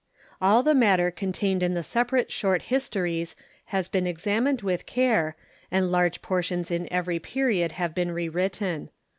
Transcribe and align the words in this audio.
All 0.41 0.63
the 0.63 0.73
matter 0.73 1.11
contained 1.11 1.61
in 1.61 1.75
the 1.75 1.83
separate 1.83 2.31
Short 2.31 2.63
Histories 2.63 3.35
has 3.65 3.87
been 3.87 4.07
examined 4.07 4.63
with 4.63 4.87
care, 4.87 5.35
and 5.69 5.91
large 5.91 6.23
portions 6.23 6.71
in 6.71 6.91
every 6.91 7.19
period 7.19 7.73
have 7.73 7.93
been 7.93 8.09
rewritten. 8.11 8.89